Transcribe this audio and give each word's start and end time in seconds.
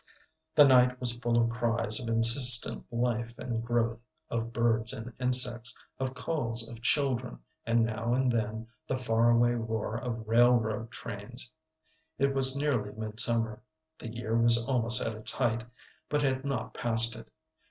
The 0.55 0.65
night 0.67 0.99
was 0.99 1.13
full 1.19 1.39
of 1.39 1.51
cries 1.51 1.99
of 1.99 2.07
insistent 2.09 2.91
life 2.91 3.35
and 3.37 3.63
growth, 3.63 4.03
of 4.31 4.51
birds 4.51 4.93
and 4.93 5.13
insects, 5.19 5.79
of 5.99 6.15
calls 6.15 6.67
of 6.67 6.81
children, 6.81 7.37
and 7.67 7.83
now 7.85 8.11
and 8.15 8.31
then 8.31 8.65
the 8.87 8.97
far 8.97 9.29
away 9.29 9.53
roar 9.53 9.97
of 9.99 10.27
railroad 10.27 10.89
trains. 10.89 11.53
It 12.17 12.33
was 12.33 12.57
nearly 12.57 12.91
midsummer. 12.93 13.61
The 13.99 14.09
year 14.09 14.35
was 14.35 14.65
almost 14.65 15.05
at 15.05 15.13
its 15.13 15.33
height, 15.33 15.65
but 16.09 16.23
had 16.23 16.45
not 16.45 16.73
passed 16.73 17.15
it. 17.15 17.27